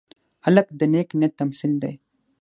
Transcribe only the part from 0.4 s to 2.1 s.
هلک د نیک نیت تمثیل دی.